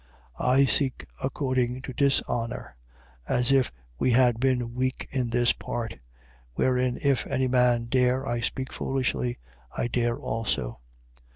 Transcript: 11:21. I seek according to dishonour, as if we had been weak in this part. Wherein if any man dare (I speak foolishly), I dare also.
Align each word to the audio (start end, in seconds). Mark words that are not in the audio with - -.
11:21. 0.39 0.47
I 0.49 0.65
seek 0.65 1.05
according 1.23 1.81
to 1.83 1.93
dishonour, 1.93 2.75
as 3.27 3.51
if 3.51 3.71
we 3.99 4.09
had 4.13 4.39
been 4.39 4.73
weak 4.73 5.07
in 5.11 5.29
this 5.29 5.53
part. 5.53 5.99
Wherein 6.55 6.97
if 7.03 7.27
any 7.27 7.47
man 7.47 7.85
dare 7.85 8.25
(I 8.27 8.39
speak 8.39 8.73
foolishly), 8.73 9.37
I 9.77 9.85
dare 9.87 10.17
also. 10.17 10.79